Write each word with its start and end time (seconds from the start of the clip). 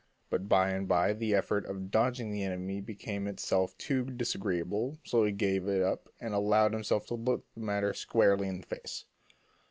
But 0.31 0.49
by 0.49 0.71
and 0.71 0.87
by 0.87 1.13
the 1.13 1.35
effort 1.35 1.63
of 1.67 1.91
dodging 1.91 2.31
the 2.31 2.41
enemy 2.41 2.81
became 2.81 3.27
itself 3.27 3.77
too 3.77 4.03
disagreeable, 4.03 4.97
so 5.03 5.23
he 5.23 5.31
gave 5.31 5.67
it 5.67 5.83
up 5.83 6.09
and 6.19 6.33
allowed 6.33 6.73
himself 6.73 7.05
to 7.09 7.13
look 7.13 7.45
the 7.53 7.61
matter 7.61 7.93
squarely 7.93 8.47
in 8.47 8.61
the 8.61 8.65
face. 8.65 9.05